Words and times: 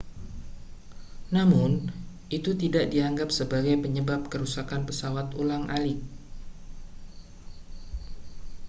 namun 1.35 1.71
itu 2.37 2.51
tidak 2.61 2.85
dianggap 2.93 3.29
sebagai 3.39 3.75
penyebab 3.83 4.19
kerusakan 4.33 4.81
pesawat 4.89 5.27
ulang-alik 5.37 6.01